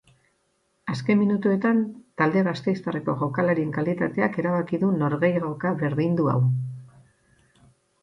Azken 0.93 1.19
minutuetan 1.19 1.81
talde 2.21 2.43
gasteiztarreko 2.49 3.17
jokalarien 3.21 3.77
kalitateak 3.77 4.43
erabaki 4.45 4.83
du 4.87 4.93
norgehiagoka 5.05 5.79
berdindu 5.87 6.31
hau. 6.37 6.39